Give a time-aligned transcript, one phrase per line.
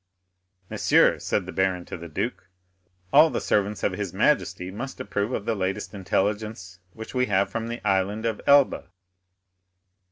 [0.67, 2.49] "Monsieur," said the baron to the duke,
[3.13, 7.51] "all the servants of his majesty must approve of the latest intelligence which we have
[7.51, 8.89] from the Island of Elba.